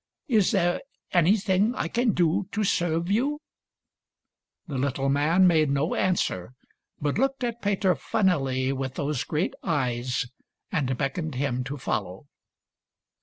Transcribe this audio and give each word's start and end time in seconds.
Is 0.27 0.49
there 0.49 0.81
anything 1.11 1.75
I 1.75 1.87
can 1.87 2.13
do 2.13 2.47
to 2.53 2.63
serve 2.63 3.11
you 3.11 3.39
}"The 4.67 4.79
little 4.79 5.09
man 5.09 5.45
made 5.45 5.69
no 5.69 5.93
answer, 5.93 6.53
but 6.99 7.19
looked 7.19 7.43
at 7.43 7.61
Peter 7.61 7.93
funnily 7.93 8.73
with 8.73 8.95
those 8.95 9.23
great 9.23 9.53
eyes, 9.61 10.25
and 10.71 10.97
beckoned 10.97 11.35
him 11.35 11.63
to 11.65 11.77
follow. 11.77 12.25